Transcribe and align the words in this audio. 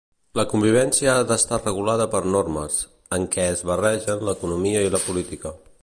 La 0.39 0.43
convivència 0.53 1.11
ha 1.17 1.25
d'estar 1.31 1.59
regulada 1.59 2.07
per 2.15 2.21
normes, 2.37 2.79
en 3.19 3.31
què 3.37 3.47
es 3.53 3.63
barregen 3.73 4.25
l'economia 4.31 4.85
i 4.89 4.93
la 4.99 5.05
política. 5.09 5.55